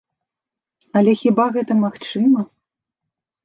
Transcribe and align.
Але 1.03 1.11
хіба 1.21 1.47
гэта 1.59 1.79
магчыма? 1.85 2.49